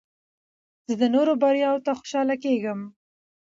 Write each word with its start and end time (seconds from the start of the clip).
زه 0.87 0.93
د 1.01 1.03
نورو 1.15 1.33
بریاوو 1.41 1.83
ته 1.85 1.91
خوشحاله 1.99 2.35
کېږم. 2.43 2.79